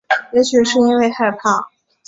[0.33, 1.69] 也许是因为害怕